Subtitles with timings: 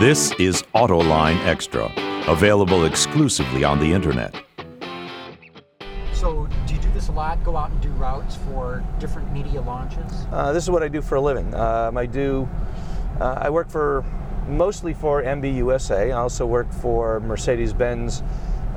[0.00, 1.92] This is Autoline Extra,
[2.26, 4.34] available exclusively on the internet.
[6.14, 7.44] So, do you do this a lot?
[7.44, 10.10] Go out and do routes for different media launches?
[10.32, 11.54] Uh, this is what I do for a living.
[11.54, 12.48] Um, I do.
[13.20, 14.02] Uh, I work for
[14.48, 16.06] mostly for MBUSA.
[16.06, 18.22] I also work for Mercedes-Benz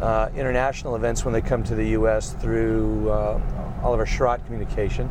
[0.02, 2.34] uh, international events when they come to the U.S.
[2.34, 5.10] through uh, Oliver Schrott Communication.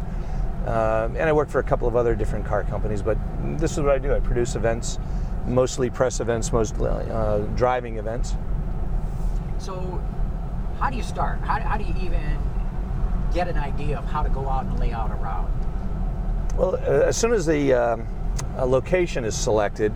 [0.67, 3.17] Um, and I work for a couple of other different car companies, but
[3.59, 4.15] this is what I do.
[4.15, 4.99] I produce events,
[5.47, 8.35] mostly press events, mostly uh, driving events.
[9.59, 10.03] So,
[10.79, 11.41] how do you start?
[11.41, 12.39] How, how do you even
[13.35, 15.51] get an idea of how to go out and lay out a route?
[16.57, 18.07] Well, uh, as soon as the um,
[18.59, 19.93] location is selected,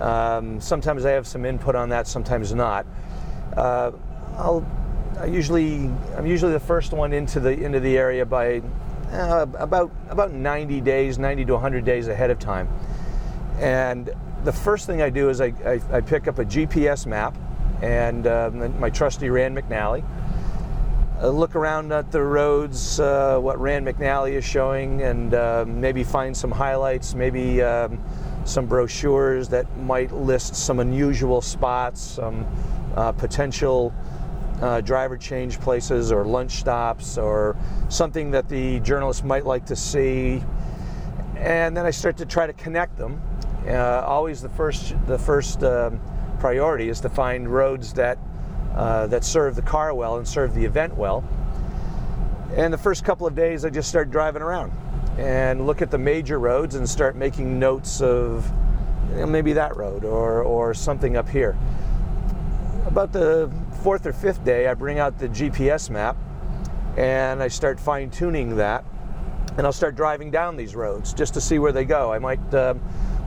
[0.00, 2.86] um, sometimes I have some input on that, sometimes not.
[3.56, 3.92] Uh,
[4.36, 4.66] I'll
[5.18, 8.60] I usually I'm usually the first one into the into the area by
[9.10, 12.68] uh, about about 90 days, 90 to 100 days ahead of time.
[13.58, 14.10] And
[14.46, 17.36] the first thing I do is I, I, I pick up a GPS map
[17.82, 20.04] and uh, my trusty Rand McNally.
[21.20, 26.04] Uh, look around at the roads, uh, what Rand McNally is showing, and uh, maybe
[26.04, 28.00] find some highlights, maybe um,
[28.44, 32.46] some brochures that might list some unusual spots, some
[32.94, 33.92] uh, potential
[34.62, 37.56] uh, driver change places or lunch stops or
[37.88, 40.40] something that the journalist might like to see.
[41.34, 43.20] And then I start to try to connect them.
[43.66, 46.00] Uh, always the first, the first um,
[46.38, 48.18] priority is to find roads that,
[48.74, 51.24] uh, that serve the car well and serve the event well.
[52.54, 54.72] And the first couple of days, I just start driving around
[55.18, 58.50] and look at the major roads and start making notes of
[59.10, 61.56] you know, maybe that road or, or something up here.
[62.86, 63.50] About the
[63.82, 66.16] fourth or fifth day, I bring out the GPS map
[66.96, 68.84] and I start fine tuning that.
[69.56, 72.12] And I'll start driving down these roads just to see where they go.
[72.12, 72.74] I might, uh,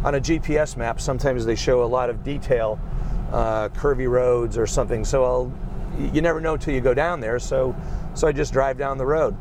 [0.04, 2.80] on a GPS map, sometimes they show a lot of detail,
[3.32, 5.04] uh, curvy roads or something.
[5.04, 5.54] So I'll,
[6.14, 7.40] you never know till you go down there.
[7.40, 7.76] So,
[8.14, 9.36] so I just drive down the road.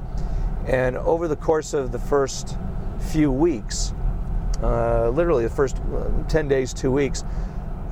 [0.67, 2.57] And over the course of the first
[3.11, 3.95] few weeks,
[4.63, 7.25] uh, literally the first uh, 10 days, two weeks,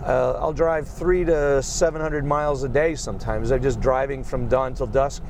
[0.05, 3.51] uh, I'll drive three to 700 miles a day sometimes.
[3.51, 5.23] I'm just driving from dawn till dusk,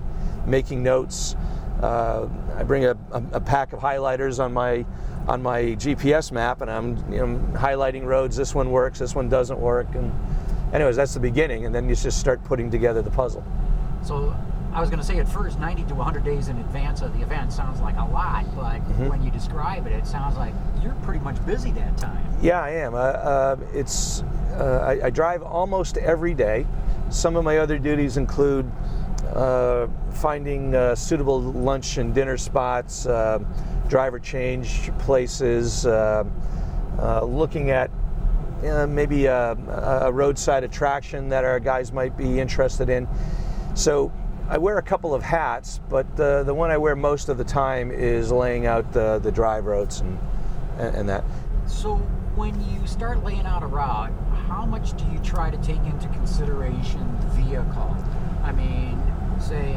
[0.46, 1.36] making notes.
[1.80, 4.84] Uh, I bring a, a, pack of highlighters on my
[5.28, 8.36] on my GPS map, and I'm you know highlighting roads.
[8.36, 8.98] This one works.
[8.98, 9.88] This one doesn't work.
[9.94, 10.12] And
[10.72, 13.44] anyways, that's the beginning, and then you just start putting together the puzzle.
[14.02, 14.36] So
[14.72, 17.22] I was going to say at first 90 to 100 days in advance of the
[17.22, 19.08] event sounds like a lot, but mm-hmm.
[19.08, 22.24] when you describe it, it sounds like you're pretty much busy that time.
[22.42, 22.94] Yeah, I am.
[22.94, 24.22] Uh, uh, it's
[24.52, 26.66] uh, I, I, drive almost every day.
[27.08, 28.70] Some of my other duties include
[29.34, 33.38] uh, finding uh, suitable lunch and dinner spots, uh,
[33.88, 35.84] driver change places,
[37.22, 37.90] looking at
[38.62, 39.52] maybe a,
[40.02, 43.06] a roadside attraction that our guys might be interested in.
[43.74, 44.12] So
[44.48, 47.44] I wear a couple of hats, but the, the one I wear most of the
[47.44, 50.18] time is laying out the, the drive roads and,
[50.78, 51.24] and that.
[51.66, 51.96] So
[52.36, 54.12] when you start laying out a route,
[54.48, 57.96] how much do you try to take into consideration the vehicle?
[58.44, 59.02] I mean,
[59.46, 59.76] say,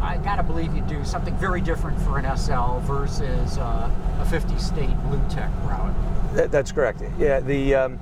[0.00, 4.58] I gotta believe you do something very different for an SL versus uh, a 50
[4.58, 6.34] state BlueTEC route.
[6.34, 7.02] That, that's correct.
[7.18, 8.00] Yeah, the um,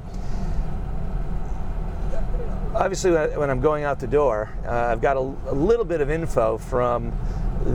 [2.75, 6.11] obviously when I'm going out the door, uh, I've got a, a, little bit of
[6.11, 7.13] info from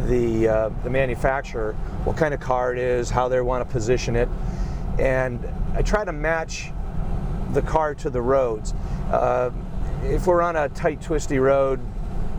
[0.08, 1.74] the uh, the manufacturer,
[2.06, 4.30] what kind of car it is, how they want to position it,
[4.98, 6.72] and I try to match
[7.52, 8.74] the car to the roads.
[9.12, 9.52] Uh,
[10.04, 11.80] if we're on a tight, twisty road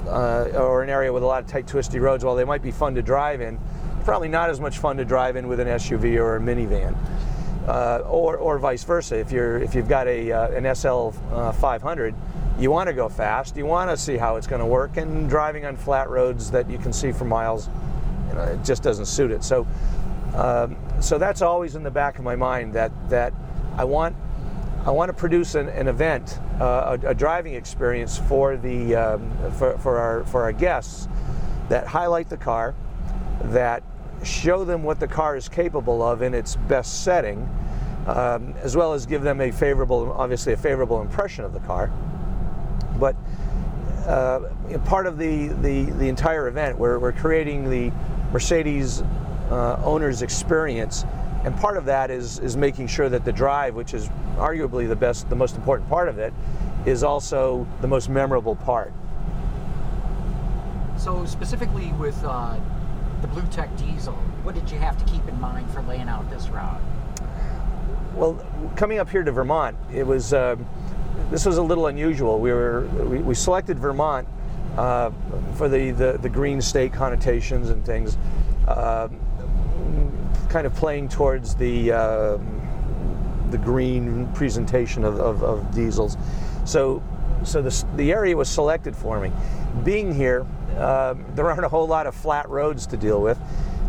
[0.08, 2.70] uh, or an area with a lot of tight, twisty roads, while they might be
[2.70, 3.58] fun to drive in,
[4.04, 6.96] probably not as much fun to drive in with an SUV or a minivan.
[7.66, 9.18] Uh, or, or vice versa.
[9.18, 12.14] If you're if you've got a uh, an SL uh, 500,
[12.58, 15.28] you want to go fast, you want to see how it's going to work, and
[15.28, 17.68] driving on flat roads that you can see for miles,
[18.28, 19.44] you know, it just doesn't suit it.
[19.44, 19.66] So,
[20.34, 23.34] um, so that's always in the back of my mind that that
[23.76, 24.16] I want
[24.88, 29.52] I want to produce an, an event, uh, a, a, driving experience for the um,
[29.58, 31.08] for, for our for our guests
[31.68, 32.74] that highlight the car,
[33.42, 33.82] that
[34.24, 37.46] show them what the car is capable of in its best setting,
[38.06, 41.92] um, as well as give them a favorable, obviously a favorable impression of the car.
[42.98, 43.14] But
[44.06, 44.40] uh,
[44.86, 47.92] part of the, the, the entire event, we're, we're creating the
[48.32, 49.02] Mercedes
[49.50, 51.04] uh, owner's experience,
[51.44, 54.96] and part of that is, is making sure that the drive, which is arguably the
[54.96, 56.32] best, the most important part of it,
[56.86, 58.92] is also the most memorable part.
[60.96, 62.56] So specifically with uh,
[63.22, 66.48] the BlueTEC diesel, what did you have to keep in mind for laying out this
[66.48, 66.80] route?
[68.18, 68.34] well,
[68.74, 70.56] coming up here to Vermont, it was uh,
[71.30, 72.40] this was a little unusual.
[72.40, 74.26] We were we, we selected Vermont
[74.76, 75.10] uh,
[75.54, 78.16] for the, the, the green state connotations and things,
[78.66, 79.08] uh,
[80.48, 82.38] kind of playing towards the uh,
[83.50, 86.16] the green presentation of, of, of, diesels.
[86.64, 87.02] So
[87.44, 89.32] so the, the area was selected for me.
[89.84, 90.46] Being here,
[90.76, 93.38] uh, there aren't a whole lot of flat roads to deal with.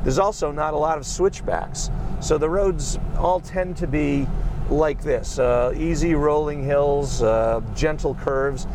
[0.03, 1.89] There's also not a lot of switchbacks.
[2.21, 4.27] So the roads all tend to be
[4.69, 8.67] like this uh, easy rolling hills, uh, gentle curves.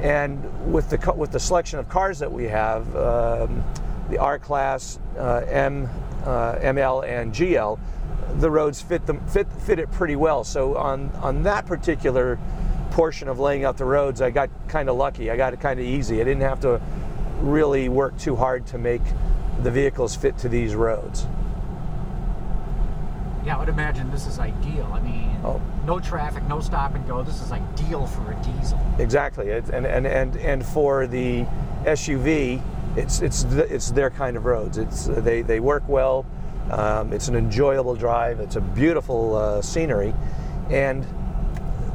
[0.00, 3.64] And with the, with the selection of cars that we have, um,
[4.10, 5.88] the R Class, uh, M,
[6.24, 7.78] uh, ML, and GL,
[8.38, 10.44] the roads fit, them, fit, fit it pretty well.
[10.44, 12.38] So on, on that particular
[12.90, 15.30] portion of laying out the roads, I got kind of lucky.
[15.30, 16.20] I got it kind of easy.
[16.20, 16.80] I didn't have to
[17.40, 19.02] really work too hard to make
[19.62, 21.26] the vehicles fit to these roads.
[23.44, 24.88] Yeah, I would imagine this is ideal.
[24.92, 25.60] I mean, oh.
[25.84, 27.24] no traffic, no stop and go.
[27.24, 28.78] This is ideal for a diesel.
[29.00, 31.44] Exactly, and, and and and for the
[31.84, 32.62] SUV,
[32.96, 34.78] it's it's it's their kind of roads.
[34.78, 36.26] It's they they work well.
[36.70, 38.40] Um, it's an enjoyable drive.
[38.40, 40.14] It's a beautiful uh, scenery,
[40.70, 41.04] and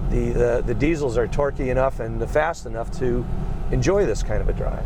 [0.09, 3.25] the, the the diesels are torquey enough and fast enough to
[3.71, 4.85] enjoy this kind of a drive.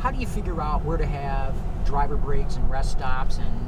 [0.00, 1.54] How do you figure out where to have
[1.84, 3.65] driver breaks and rest stops and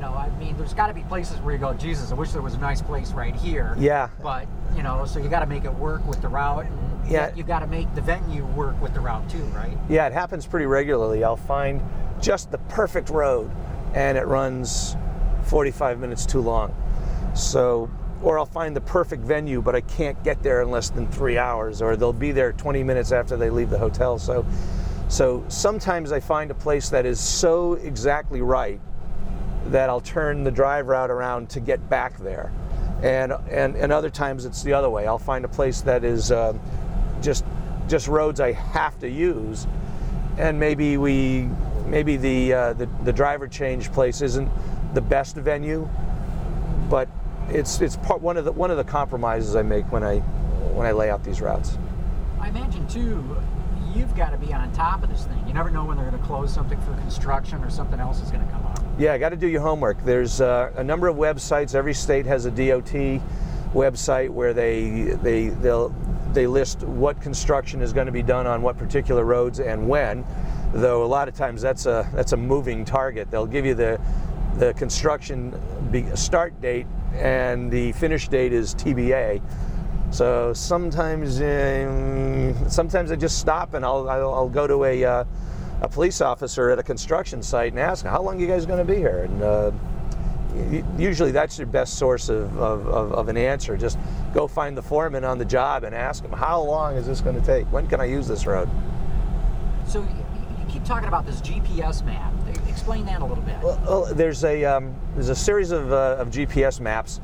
[0.00, 2.30] you know, I mean, there's got to be places where you go, Jesus, I wish
[2.30, 3.76] there was a nice place right here.
[3.78, 4.08] Yeah.
[4.22, 6.64] But you know, so you got to make it work with the route.
[6.64, 7.34] And yeah.
[7.34, 9.76] You got to make the venue work with the route too, right?
[9.90, 11.22] Yeah, it happens pretty regularly.
[11.22, 11.82] I'll find
[12.18, 13.50] just the perfect road,
[13.92, 14.96] and it runs
[15.44, 16.74] 45 minutes too long.
[17.34, 17.90] So,
[18.22, 21.36] or I'll find the perfect venue, but I can't get there in less than three
[21.36, 24.18] hours, or they'll be there 20 minutes after they leave the hotel.
[24.18, 24.46] So,
[25.08, 28.80] so sometimes I find a place that is so exactly right
[29.70, 32.52] that I'll turn the drive route around to get back there.
[33.02, 35.06] And, and, and other times it's the other way.
[35.06, 36.52] I'll find a place that is uh,
[37.22, 37.44] just,
[37.88, 39.66] just roads I have to use,
[40.38, 41.48] and maybe we
[41.86, 44.48] maybe the, uh, the, the driver change place isn't
[44.94, 45.88] the best venue,
[46.88, 47.08] but
[47.48, 50.18] it's it's part one of the one of the compromises I make when I
[50.74, 51.76] when I lay out these routes.
[52.38, 53.36] I imagine too
[53.94, 55.42] you've got to be on top of this thing.
[55.46, 58.30] You never know when they're going to close something for construction or something else is
[58.30, 58.78] going to come up.
[58.98, 60.02] Yeah, got to do your homework.
[60.04, 61.74] There's uh, a number of websites.
[61.74, 63.20] Every state has a DOT
[63.72, 65.94] website where they they they'll
[66.32, 70.24] they list what construction is going to be done on what particular roads and when.
[70.72, 73.30] Though a lot of times that's a that's a moving target.
[73.30, 74.00] They'll give you the
[74.56, 75.54] the construction
[76.16, 79.40] start date and the finish date is TBA.
[80.10, 85.24] So sometimes, um, sometimes I just stop and I'll, I'll, I'll go to a, uh,
[85.82, 88.84] a police officer at a construction site and ask, "How long are you guys going
[88.84, 89.70] to be here?" And uh,
[90.98, 93.76] usually that's your best source of, of, of, of, an answer.
[93.76, 93.98] Just
[94.34, 97.40] go find the foreman on the job and ask him, "How long is this going
[97.40, 97.66] to take?
[97.72, 98.68] When can I use this road?"
[99.86, 100.08] So you
[100.68, 102.34] keep talking about this GPS map.
[102.68, 103.56] Explain that a little bit.
[103.62, 107.20] Well, well there's a um, there's a series of, uh, of GPS maps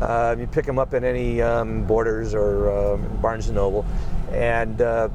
[0.00, 3.84] uh, you pick them up in any um, Borders or uh, Barnes and Noble,
[4.32, 5.08] and uh,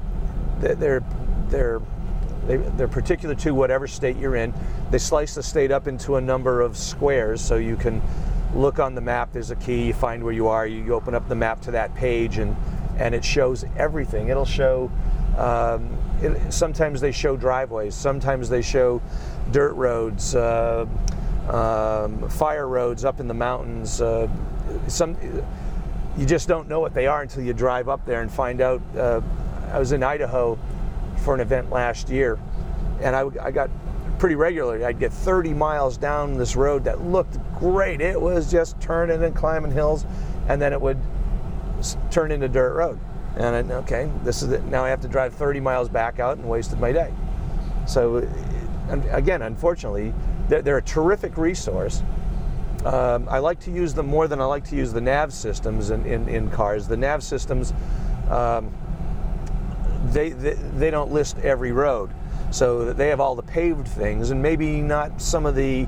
[0.60, 1.04] they're
[1.50, 1.82] they're
[2.48, 4.54] they're particular to whatever state you're in.
[4.92, 8.02] They slice the state up into a number of squares, so you can
[8.54, 9.34] look on the map.
[9.34, 9.88] There's a key.
[9.88, 10.68] You find where you are.
[10.68, 12.56] You open up the map to that page, and
[12.98, 14.30] and it shows everything.
[14.30, 14.92] It'll show.
[15.38, 17.96] Um, it, sometimes they show driveways.
[17.96, 19.02] Sometimes they show
[19.52, 20.36] dirt roads.
[20.36, 20.86] Uh,
[21.50, 24.02] um, fire roads up in the mountains.
[24.02, 24.28] Uh,
[24.88, 25.18] some
[26.18, 28.82] you just don't know what they are until you drive up there and find out.
[28.96, 29.22] Uh,
[29.72, 30.58] I was in Idaho
[31.24, 32.40] for an event last year,
[33.02, 33.70] and I, I got
[34.20, 34.86] pretty regularly.
[34.86, 38.00] I'd get 30 miles down this road that looked great.
[38.00, 40.06] It was just turning and climbing hills,
[40.48, 41.00] and then it would
[42.12, 43.00] turn into dirt road.
[43.36, 44.64] And I, okay, this is it.
[44.66, 47.14] Now I have to drive 30 miles back out and wasted my day.
[47.86, 48.28] So,
[49.12, 50.14] again, unfortunately,
[50.48, 52.02] they're, they're a terrific resource.
[52.86, 55.90] Um, I like to use them more than I like to use the nav systems
[55.90, 56.88] in, in, in cars.
[56.88, 57.74] The nav systems,
[58.30, 58.72] um,
[60.12, 62.12] they, they, they don't list every road.
[62.52, 65.88] So they have all the paved things and maybe not some of the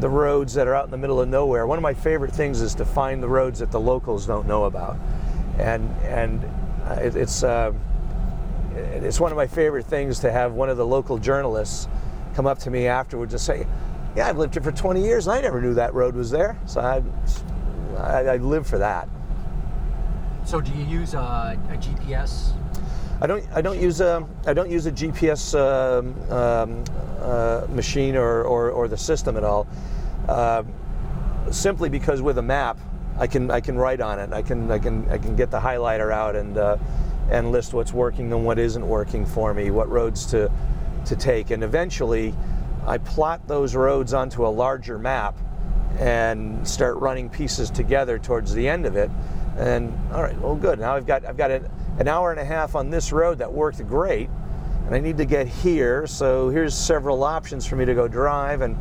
[0.00, 1.66] the roads that are out in the middle of nowhere.
[1.66, 4.64] One of my favorite things is to find the roads that the locals don't know
[4.64, 4.96] about,
[5.58, 6.42] and and
[6.98, 7.72] it, it's uh,
[8.74, 11.88] it's one of my favorite things to have one of the local journalists
[12.34, 13.66] come up to me afterwards and say,
[14.16, 16.58] "Yeah, I've lived here for 20 years, and I never knew that road was there."
[16.66, 17.02] So I,
[17.98, 19.08] I, I live for that.
[20.44, 22.52] So, do you use a, a GPS?
[23.20, 23.44] I don't.
[23.54, 24.26] I don't use a.
[24.46, 26.84] I don't use a GPS um, um,
[27.20, 29.68] uh, machine or, or, or, the system at all.
[30.28, 30.64] Uh,
[31.52, 32.78] simply because with a map,
[33.18, 34.32] I can I can write on it.
[34.32, 36.76] I can I can I can get the highlighter out and uh,
[37.30, 40.50] and list what's working and what isn't working for me, what roads to
[41.06, 42.34] to take, and eventually
[42.86, 45.36] I plot those roads onto a larger map
[45.98, 49.10] and start running pieces together towards the end of it.
[49.56, 50.78] And all right, well, good.
[50.78, 53.52] Now I've got I've got an, an hour and a half on this road that
[53.52, 54.30] worked great,
[54.86, 56.06] and I need to get here.
[56.06, 58.62] So here's several options for me to go drive.
[58.62, 58.76] And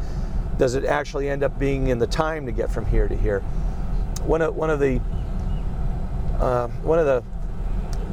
[0.58, 3.41] does it actually end up being in the time to get from here to here?
[4.22, 5.01] One of one of the
[6.39, 7.24] uh, one of the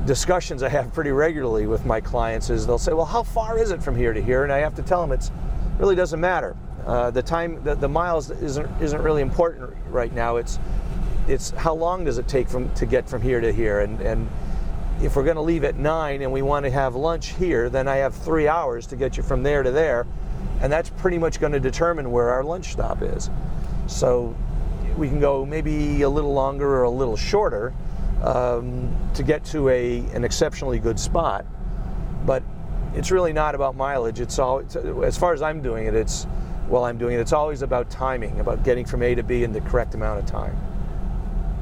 [0.05, 3.71] discussions I have pretty regularly with my clients is they'll say, "Well, how far is
[3.71, 5.31] it from here to here?" And I have to tell them it's
[5.79, 6.57] really doesn't matter.
[6.87, 10.37] Uh, the time, the, the miles isn't isn't really important right now.
[10.37, 10.59] It's
[11.27, 14.29] it's how long does it take from to get from here to here, and and
[15.03, 17.87] if we're going to leave at nine and we want to have lunch here, then
[17.87, 20.07] I have three hours to get you from there to there,
[20.61, 23.31] and that's pretty much going to determine where our lunch stop is.
[23.87, 24.35] So
[24.97, 27.73] we can go maybe a little longer or a little shorter
[28.25, 31.45] um, to get to a an exceptionally good spot,
[32.27, 32.43] but
[32.99, 34.19] it's really not about mileage.
[34.19, 34.61] It's all,
[35.05, 36.27] as far as I'm doing it, it's,
[36.69, 39.53] well, I'm doing it, it's always about timing, about getting from A to B in
[39.53, 40.57] the correct amount of time.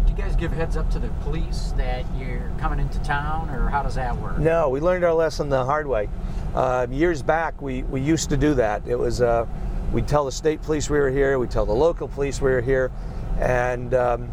[0.07, 3.69] Do you guys give heads up to the police that you're coming into town, or
[3.69, 4.38] how does that work?
[4.38, 6.09] No, we learned our lesson the hard way.
[6.55, 8.87] Uh, years back, we, we used to do that.
[8.87, 9.45] It was, uh,
[9.93, 12.62] we'd tell the state police we were here, we'd tell the local police we were
[12.62, 12.90] here,
[13.38, 14.31] and um,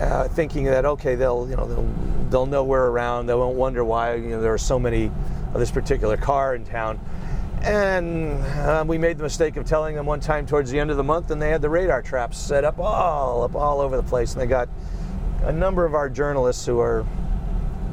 [0.00, 3.26] uh, thinking that okay, they'll you know they'll, they'll know we're around.
[3.26, 5.12] They won't wonder why you know there are so many
[5.54, 7.00] of this particular car in town.
[7.62, 10.98] And uh, we made the mistake of telling them one time towards the end of
[10.98, 14.02] the month, and they had the radar traps set up all up all over the
[14.02, 14.32] place.
[14.32, 14.68] And they got
[15.44, 17.06] a number of our journalists who are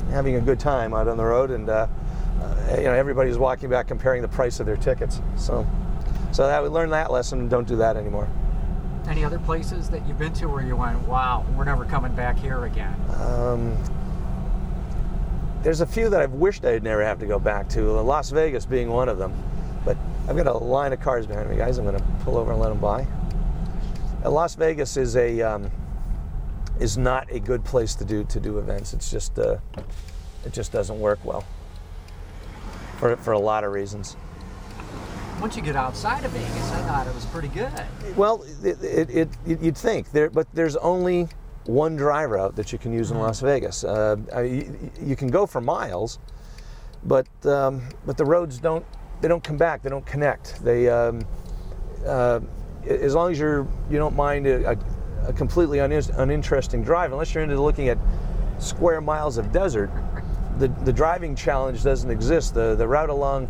[0.09, 1.87] having a good time out on the road, and uh,
[2.41, 5.21] uh, you know everybody's walking back comparing the price of their tickets.
[5.37, 5.65] So,
[6.33, 8.27] so that we learned that lesson and don't do that anymore.
[9.07, 12.37] Any other places that you've been to where you went, wow, we're never coming back
[12.37, 12.93] here again?
[13.15, 13.77] Um,
[15.63, 18.65] there's a few that I've wished I'd never have to go back to, Las Vegas
[18.65, 19.33] being one of them.
[19.85, 21.77] But I've got a line of cars behind me, guys.
[21.77, 23.07] I'm going to pull over and let them by.
[24.23, 25.71] Uh, Las Vegas is a um,
[26.79, 28.93] is not a good place to do to do events.
[28.93, 29.57] It's just uh,
[30.45, 31.43] it just doesn't work well
[32.97, 34.15] for for a lot of reasons.
[35.39, 37.71] Once you get outside of Vegas, I thought it was pretty good.
[38.15, 41.29] Well, it, it, it you'd think there, but there's only
[41.65, 43.83] one dry route that you can use in Las Vegas.
[43.83, 46.19] Uh, you, you, can go for miles,
[47.03, 48.85] but um, but the roads don't
[49.21, 49.83] they don't come back.
[49.83, 50.63] They don't connect.
[50.63, 51.25] They um,
[52.05, 52.39] uh,
[52.87, 54.77] as long as you're you don't mind a, a,
[55.27, 57.97] a completely unin- uninteresting drive, unless you're into looking at
[58.57, 59.91] square miles of desert,
[60.57, 62.53] the the driving challenge doesn't exist.
[62.53, 63.49] The the route along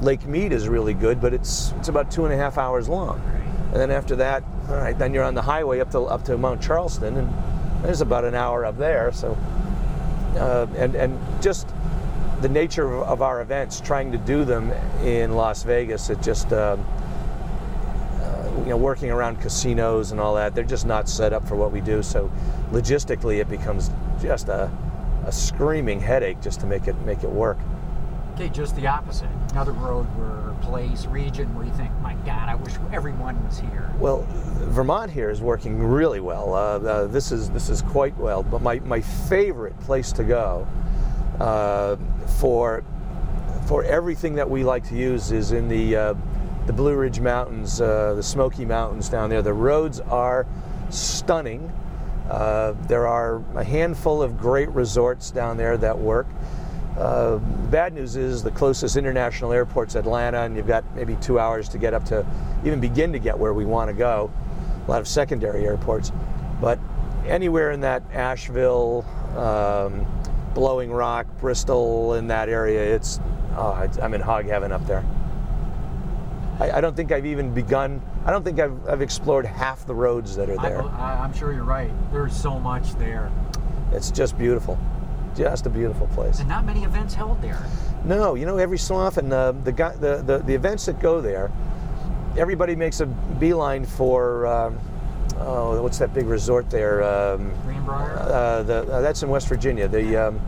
[0.00, 3.20] Lake Mead is really good, but it's it's about two and a half hours long.
[3.72, 6.36] And then after that, all right, then you're on the highway up to up to
[6.36, 7.32] Mount Charleston, and
[7.82, 9.12] there's about an hour up there.
[9.12, 9.36] So,
[10.36, 11.68] uh, and and just
[12.40, 14.72] the nature of, our events, trying to do them
[15.04, 16.84] in Las Vegas, it just um,
[18.20, 21.56] uh, you know working around casinos and all that, they're just not set up for
[21.56, 22.02] what we do.
[22.02, 22.30] So,
[22.72, 24.70] logistically, it becomes just a,
[25.26, 27.58] a screaming headache just to make it make it work.
[28.34, 29.28] Okay, just the opposite.
[29.52, 33.90] Another road or place, region where you think, my God, I wish everyone was here.
[33.98, 34.26] Well,
[34.70, 36.54] Vermont here is working really well.
[36.54, 38.42] Uh, uh, this is this is quite well.
[38.42, 40.66] But my, my favorite place to go
[41.38, 41.96] uh,
[42.40, 42.82] for
[43.66, 46.14] for everything that we like to use is in the uh,
[46.66, 49.42] the Blue Ridge Mountains, uh, the Smoky Mountains down there.
[49.42, 50.46] The roads are
[50.88, 51.70] stunning.
[52.30, 56.26] Uh, there are a handful of great resorts down there that work.
[56.96, 57.38] Uh,
[57.70, 61.78] bad news is the closest international airport's Atlanta, and you've got maybe two hours to
[61.78, 62.26] get up to
[62.64, 64.30] even begin to get where we want to go.
[64.86, 66.12] A lot of secondary airports,
[66.60, 66.78] but
[67.26, 69.06] anywhere in that Asheville,
[69.36, 70.06] um,
[70.54, 73.20] Blowing Rock, Bristol, in that area, it's
[73.56, 75.04] oh, I'm in hog heaven up there.
[76.60, 78.02] I, I, don't think I've even begun.
[78.26, 80.82] I don't think I've, I've explored half the roads that are there.
[80.82, 81.90] I, I'm sure you're right.
[82.12, 83.32] There's so much there.
[83.92, 84.78] It's just beautiful
[85.36, 86.40] just a beautiful place.
[86.40, 87.62] And not many events held there.
[88.04, 91.20] No, you know, every so often uh, the, guy, the, the the events that go
[91.20, 91.50] there,
[92.36, 94.46] everybody makes a beeline for.
[94.46, 94.78] Um,
[95.38, 97.02] oh, what's that big resort there?
[97.02, 98.18] Um, Greenbrier.
[98.18, 99.88] Uh, the, uh, that's in West Virginia.
[99.88, 100.40] The um,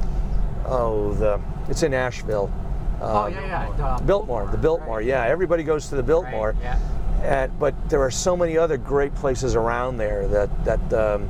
[0.67, 2.53] oh, the it's in Asheville.
[3.01, 3.85] oh yeah, yeah.
[3.85, 4.99] Uh, Biltmore, the Biltmore.
[4.99, 5.07] Right.
[5.07, 6.53] Yeah, everybody goes to the Biltmore.
[6.53, 6.63] Right.
[6.63, 6.79] Yeah.
[7.23, 11.29] And, but there are so many other great places around there that that um,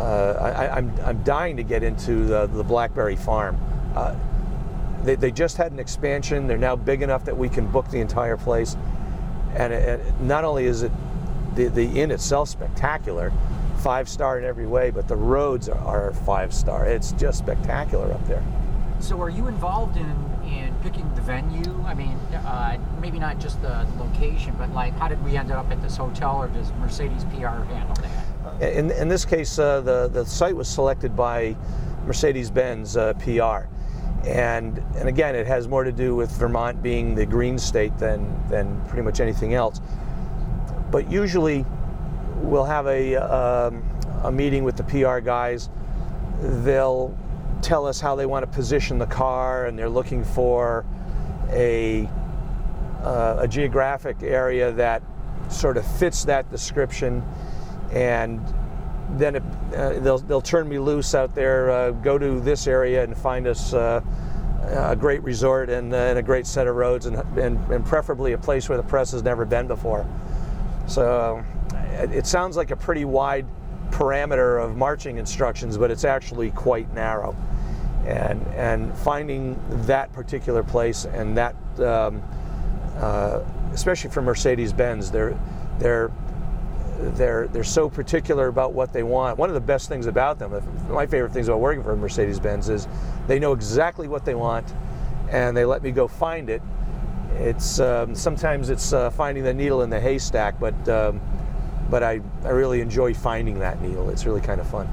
[0.00, 3.58] I, am I'm, I'm dying to get into the, the Blackberry Farm.
[3.94, 4.14] Uh,
[5.02, 6.46] they, they just had an expansion.
[6.46, 8.76] They're now big enough that we can book the entire place.
[9.54, 10.92] And it, it, not only is it
[11.54, 13.32] the, the inn itself spectacular,
[13.82, 16.86] five star in every way, but the roads are, are five star.
[16.86, 18.42] It's just spectacular up there.
[19.00, 21.82] So, are you involved in in picking the venue?
[21.84, 25.70] I mean, uh, maybe not just the location, but like, how did we end up
[25.70, 28.21] at this hotel, or does Mercedes PR handle that?
[28.62, 31.56] In, in this case, uh, the the site was selected by
[32.06, 33.66] Mercedes-Benz uh, PR,
[34.26, 38.48] and and again, it has more to do with Vermont being the green state than
[38.48, 39.80] than pretty much anything else.
[40.92, 41.66] But usually,
[42.36, 43.82] we'll have a um,
[44.22, 45.68] a meeting with the PR guys.
[46.40, 47.16] They'll
[47.62, 50.84] tell us how they want to position the car, and they're looking for
[51.50, 52.08] a
[53.02, 55.02] uh, a geographic area that
[55.48, 57.22] sort of fits that description,
[57.92, 58.40] and
[59.10, 59.42] then it,
[59.76, 63.46] uh, they'll they'll turn me loose out there, uh, go to this area and find
[63.46, 64.00] us uh,
[64.62, 68.32] a great resort and, uh, and, a great set of roads, and, and, and preferably
[68.32, 70.06] a place where the press has never been before.
[70.86, 71.44] So
[71.92, 73.46] it sounds like a pretty wide
[73.90, 77.36] parameter of marching instructions, but it's actually quite narrow.
[78.06, 82.22] And, and finding that particular place and that, um,
[82.96, 83.40] uh,
[83.72, 85.38] especially for Mercedes Benz, they're,
[85.78, 86.10] they're,
[87.10, 89.38] they're, they're so particular about what they want.
[89.38, 90.52] One of the best things about them,
[90.88, 92.88] my favorite things about working for Mercedes Benz, is
[93.26, 94.72] they know exactly what they want
[95.30, 96.62] and they let me go find it.
[97.36, 101.20] It's um, sometimes it's uh, finding the needle in the haystack, but um,
[101.90, 104.10] but I, I really enjoy finding that needle.
[104.10, 104.88] It's really kind of fun.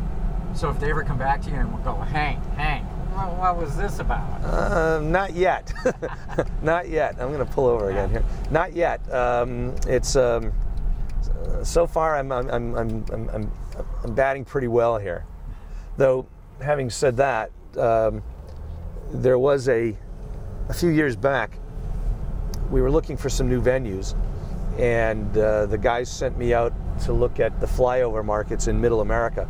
[0.55, 3.77] So if they ever come back to you and go, Hank, Hank, what, what was
[3.77, 4.43] this about?
[4.43, 5.71] Uh, not yet.
[6.61, 7.15] not yet.
[7.19, 8.23] I'm going to pull over again here.
[8.49, 8.99] Not yet.
[9.13, 10.51] Um, it's um,
[11.63, 13.51] so far I'm I'm, I'm, I'm, I'm,
[14.03, 15.25] I'm batting pretty well here.
[15.98, 16.27] Though,
[16.62, 18.24] having said that, um,
[19.12, 19.98] there was a
[20.69, 21.58] a few years back.
[22.69, 24.15] We were looking for some new venues,
[24.77, 29.01] and uh, the guys sent me out to look at the flyover markets in Middle
[29.01, 29.48] America.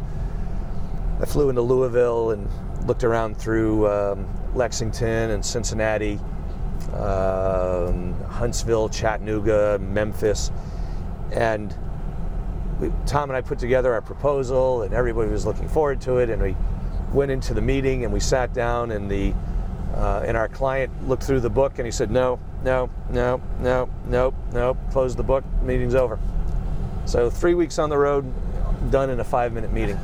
[1.21, 2.47] I flew into Louisville and
[2.87, 6.19] looked around through um, Lexington and Cincinnati,
[6.93, 10.51] um, Huntsville, Chattanooga, Memphis,
[11.31, 11.75] and
[12.79, 16.29] we, Tom and I put together our proposal, and everybody was looking forward to it.
[16.29, 16.55] And we
[17.13, 19.33] went into the meeting and we sat down, and the
[19.95, 23.89] uh, and our client looked through the book and he said, "No, no, no, no,
[24.07, 24.77] no, no.
[24.91, 25.43] Close the book.
[25.63, 26.19] Meeting's over."
[27.05, 28.31] So three weeks on the road,
[28.91, 29.99] done in a five-minute meeting.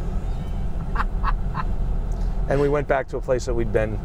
[2.49, 3.99] and we went back to a place that we'd been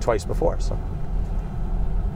[0.00, 0.58] twice before.
[0.60, 0.78] So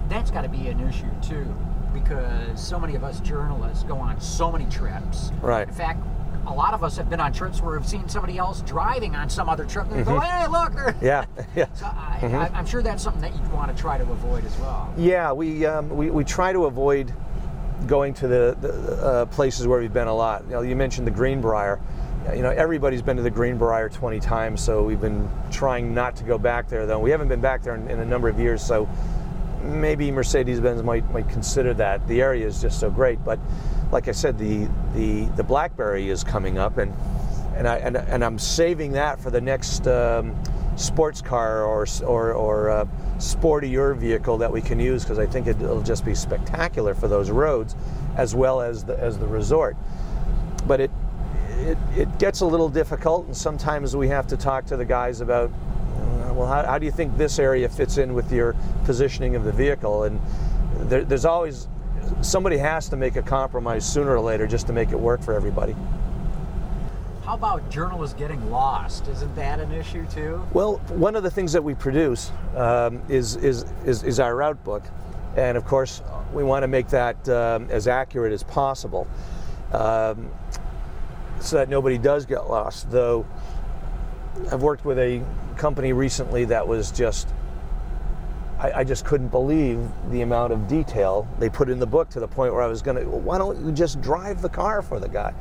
[0.09, 1.47] that's got to be an issue too,
[1.95, 5.31] because so many of us journalists go on so many trips.
[5.41, 5.67] Right.
[5.67, 6.05] In fact,
[6.47, 9.31] a lot of us have been on trips where we've seen somebody else driving on
[9.31, 10.15] some other trip and mm-hmm.
[10.15, 10.95] go, hey, look.
[11.03, 11.25] Yeah,
[11.57, 11.67] yeah.
[11.75, 14.93] So I, am sure that's something that you'd want to try to avoid as well.
[14.97, 17.13] Yeah, we, um, we, we try to avoid
[17.87, 20.45] going to the, the uh, places where we've been a lot.
[20.45, 21.81] You, know, you mentioned the Greenbrier.
[22.35, 26.25] You know, everybody's been to the Greenbrier 20 times, so we've been trying not to
[26.25, 26.87] go back there.
[26.87, 28.89] Though we haven't been back there in, in a number of years, so
[29.65, 32.07] maybe Mercedes-Benz might might consider that.
[32.09, 33.39] The area is just so great, but
[33.91, 36.93] like I said, the the the Blackberry is coming up, and
[37.57, 39.87] and I and, and I'm saving that for the next.
[39.87, 40.37] Um,
[40.77, 42.85] sports car or or, or uh,
[43.19, 47.31] sportier vehicle that we can use because I think it'll just be spectacular for those
[47.31, 47.77] roads,
[48.17, 49.77] as well as the as the resort.
[50.67, 50.91] But it
[51.59, 55.21] it, it gets a little difficult, and sometimes we have to talk to the guys
[55.21, 55.51] about.
[56.35, 59.53] Well, how, how do you think this area fits in with your positioning of the
[59.53, 60.05] vehicle?
[60.05, 60.21] And
[60.89, 61.69] there, there's always
[62.21, 65.33] somebody has to make a compromise sooner or later just to make it work for
[65.33, 65.77] everybody.
[67.25, 69.09] How about journalists getting lost?
[69.09, 70.45] Isn't that an issue too?
[70.53, 74.63] Well, one of the things that we produce um, is, is, is, is, our route
[74.63, 74.83] book.
[75.37, 76.03] And of course,
[76.35, 79.07] we want to make that um, as accurate as possible
[79.73, 80.29] um,
[81.41, 82.91] so that nobody does get lost.
[82.91, 83.27] Though
[84.53, 85.23] I've worked with a
[85.55, 87.29] company recently that was just,
[88.59, 92.21] I, I just couldn't believe the amount of detail they put in the book to
[92.21, 94.83] the point where I was going to, well, why don't you just drive the car
[94.83, 95.35] for the guy?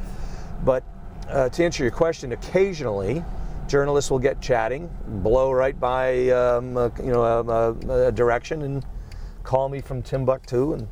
[0.63, 0.83] But
[1.29, 3.23] uh, to answer your question, occasionally
[3.67, 8.85] journalists will get chatting, blow right by um, a, you know a, a, direction, and
[9.43, 10.87] call me from Timbuktu and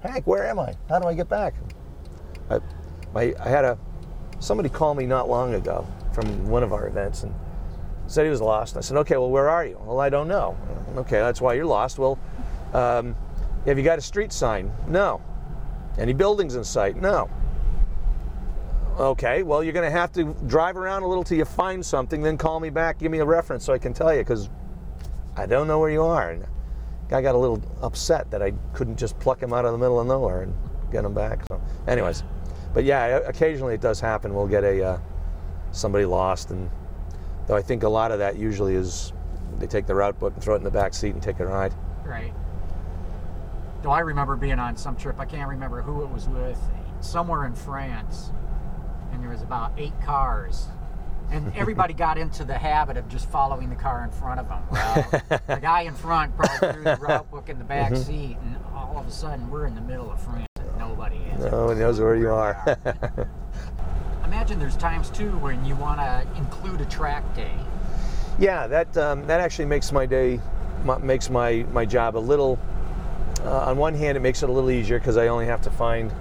[0.00, 0.74] Hank, where am I?
[0.88, 1.54] How do I get back?
[2.50, 2.60] I,
[3.12, 3.78] my, I had a
[4.40, 7.34] somebody call me not long ago from one of our events and
[8.06, 8.76] said he was lost.
[8.76, 9.78] I said, okay, well, where are you?
[9.82, 10.56] Well, I don't know.
[10.96, 11.98] Okay, that's why you're lost.
[11.98, 12.18] Well,
[12.72, 13.16] um,
[13.66, 14.70] have you got a street sign?
[14.88, 15.22] No.
[15.98, 16.96] Any buildings in sight?
[16.96, 17.30] No.
[18.98, 22.22] Okay, well, you're going to have to drive around a little till you find something,
[22.22, 24.48] then call me back, give me a reference so I can tell you, because
[25.36, 26.30] I don't know where you are.
[26.30, 26.46] And
[27.10, 29.98] I got a little upset that I couldn't just pluck him out of the middle
[29.98, 30.54] of nowhere and
[30.92, 31.44] get him back.
[31.48, 32.22] So, anyways,
[32.72, 34.34] but yeah, occasionally it does happen.
[34.34, 34.98] We'll get a uh,
[35.72, 36.70] somebody lost, and
[37.46, 39.12] though I think a lot of that usually is
[39.58, 41.46] they take the route book and throw it in the back seat and take a
[41.46, 41.74] ride.
[42.04, 42.32] Right.
[43.82, 46.58] Though I remember being on some trip, I can't remember who it was with,
[47.00, 48.30] somewhere in France,
[49.12, 50.66] and there was about eight cars.
[51.30, 54.62] And everybody got into the habit of just following the car in front of them.
[54.70, 58.02] Well, the guy in front probably threw the route book in the back Mm-hmm.
[58.02, 61.44] seat, and all of a sudden we're in the middle of France and nobody is.
[61.50, 62.78] No one knows where you are.
[64.24, 67.54] Imagine there's times too when you want to include a track day.
[68.38, 70.40] yeah, that um, that actually makes my day,
[70.84, 72.58] my, makes my my job a little.
[73.42, 75.70] Uh, on one hand, it makes it a little easier because I only have to
[75.70, 76.12] find.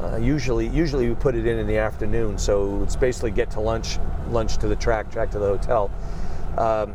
[0.00, 3.60] Uh, usually, usually we put it in in the afternoon, so it's basically get to
[3.60, 5.90] lunch, lunch to the track, track to the hotel.
[6.58, 6.94] Um,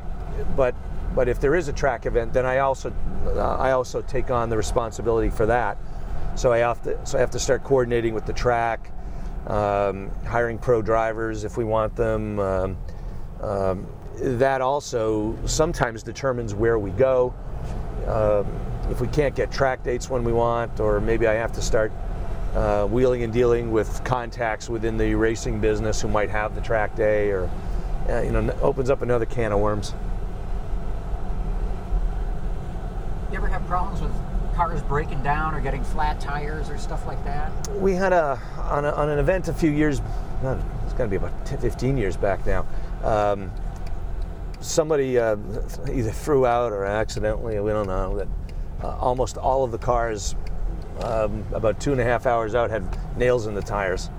[0.55, 0.75] but
[1.15, 2.91] but if there is a track event, then I also
[3.27, 5.77] uh, I also take on the responsibility for that.
[6.35, 8.91] So I have to so I have to start coordinating with the track,
[9.47, 12.39] um, hiring pro drivers if we want them.
[12.39, 12.78] Um,
[13.41, 13.88] um,
[14.21, 17.34] that also sometimes determines where we go.
[18.08, 18.45] Um,
[18.91, 21.91] if we can't get track dates when we want, or maybe I have to start
[22.56, 26.95] uh, wheeling and dealing with contacts within the racing business who might have the track
[26.95, 27.49] day, or
[28.10, 29.93] uh, you know, opens up another can of worms.
[33.32, 34.12] You ever have problems with
[34.59, 37.49] cars breaking down or getting flat tires or stuff like that?
[37.75, 40.01] We had a on, a, on an event a few years,
[40.43, 42.65] it's got to be about 10, 15 years back now.
[43.01, 43.49] Um,
[44.59, 45.37] somebody uh,
[45.89, 48.27] either threw out or accidentally, we don't know, that
[48.83, 50.35] uh, almost all of the cars,
[51.03, 52.83] um, about two and a half hours out, had
[53.17, 54.09] nails in the tires.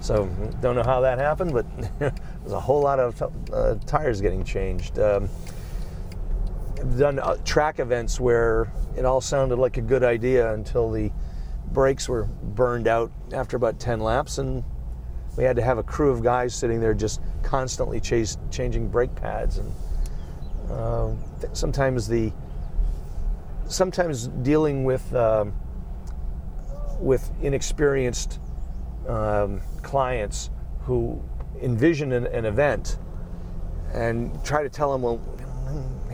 [0.00, 0.24] So
[0.62, 1.66] don't know how that happened, but
[1.98, 4.98] there's a whole lot of uh, tires getting changed.
[4.98, 5.28] Um,
[6.98, 11.10] done uh, track events where it all sounded like a good idea until the
[11.72, 14.62] brakes were burned out after about 10 laps, and
[15.36, 19.14] we had to have a crew of guys sitting there just constantly chase, changing brake
[19.14, 19.58] pads.
[19.58, 19.72] And
[20.70, 22.32] uh, th- sometimes the
[23.66, 25.54] sometimes dealing with um,
[27.00, 28.38] with inexperienced
[29.08, 30.50] um, clients
[30.82, 31.20] who
[31.60, 32.98] envision an, an event
[33.92, 35.20] and try to tell them, well,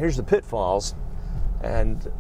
[0.01, 0.95] here's the pitfalls,
[1.63, 2.11] and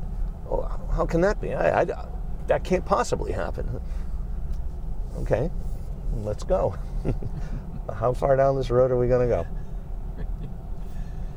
[0.48, 0.62] oh,
[0.92, 1.54] how can that be?
[1.54, 2.06] I, I-
[2.46, 3.80] that can't possibly happen.
[5.18, 5.50] Okay,
[6.14, 6.74] let's go.
[7.94, 9.46] how far down this road are we going to go?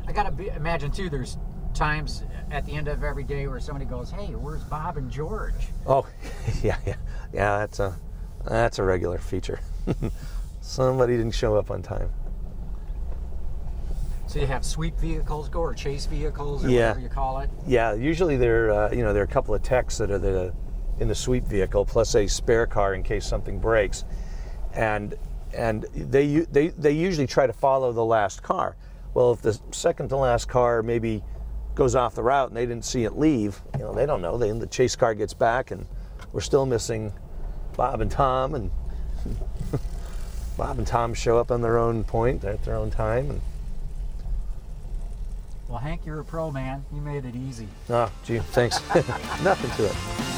[0.08, 1.10] I gotta be, imagine too.
[1.10, 1.38] There's
[1.74, 5.54] times at the end of every day where somebody goes, "Hey, where's Bob and George?"
[5.88, 6.06] Oh,
[6.64, 6.96] yeah, yeah,
[7.32, 7.60] yeah.
[7.60, 7.96] That's a
[8.46, 9.60] that's a regular feature.
[10.62, 12.10] Somebody didn't show up on time.
[14.34, 16.88] So you have sweep vehicles go or chase vehicles or Yeah.
[16.88, 17.52] whatever you call it.
[17.68, 20.52] Yeah, usually there, uh, you know, there are a couple of techs that are the
[21.00, 24.06] in the sweep vehicle, plus a spare car in case something breaks,
[24.74, 25.14] and
[25.54, 28.76] and they they they usually try to follow the last car.
[29.14, 31.24] Well, if the second to last car maybe
[31.76, 34.40] goes off the route and they didn't see it leave, you know, they don't know.
[34.40, 35.86] Then the chase car gets back, and
[36.32, 37.14] we're still missing
[37.78, 38.72] Bob and Tom, and
[40.58, 43.42] Bob and Tom show up on their own point at their own time, and
[45.74, 46.86] Well, Hank, you're a pro man.
[46.94, 47.68] You made it easy.
[47.90, 48.80] oh, gee, thanks.
[49.44, 50.33] Nothing to it.